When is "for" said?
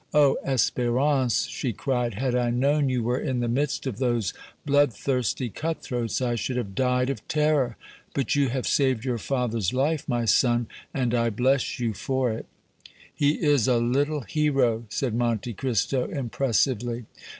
11.93-12.31